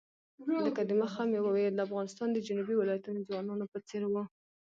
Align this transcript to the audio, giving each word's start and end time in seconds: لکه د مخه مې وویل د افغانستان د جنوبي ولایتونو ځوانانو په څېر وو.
لکه 0.67 0.81
د 0.85 0.91
مخه 1.01 1.21
مې 1.31 1.39
وویل 1.43 1.73
د 1.75 1.81
افغانستان 1.87 2.27
د 2.31 2.37
جنوبي 2.47 2.75
ولایتونو 2.77 3.25
ځوانانو 3.27 3.65
په 3.73 3.77
څېر 3.87 4.03
وو. 4.07 4.23